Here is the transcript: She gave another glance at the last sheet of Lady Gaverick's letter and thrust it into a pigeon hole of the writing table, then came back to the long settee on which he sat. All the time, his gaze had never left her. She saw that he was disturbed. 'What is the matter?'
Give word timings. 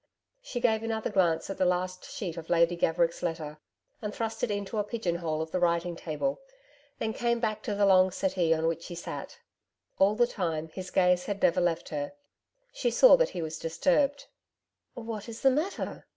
She 0.41 0.59
gave 0.59 0.81
another 0.81 1.11
glance 1.11 1.47
at 1.51 1.59
the 1.59 1.63
last 1.65 2.09
sheet 2.09 2.35
of 2.35 2.49
Lady 2.49 2.75
Gaverick's 2.75 3.21
letter 3.21 3.59
and 4.01 4.11
thrust 4.15 4.43
it 4.43 4.49
into 4.49 4.79
a 4.79 4.83
pigeon 4.83 5.17
hole 5.17 5.43
of 5.43 5.51
the 5.51 5.59
writing 5.59 5.95
table, 5.95 6.41
then 6.97 7.13
came 7.13 7.39
back 7.39 7.61
to 7.61 7.75
the 7.75 7.85
long 7.85 8.09
settee 8.09 8.51
on 8.51 8.65
which 8.65 8.87
he 8.87 8.95
sat. 8.95 9.37
All 9.99 10.15
the 10.15 10.25
time, 10.25 10.69
his 10.69 10.89
gaze 10.89 11.25
had 11.25 11.39
never 11.43 11.61
left 11.61 11.89
her. 11.89 12.13
She 12.73 12.89
saw 12.89 13.15
that 13.17 13.29
he 13.29 13.43
was 13.43 13.59
disturbed. 13.59 14.25
'What 14.95 15.29
is 15.29 15.41
the 15.41 15.51
matter?' 15.51 16.07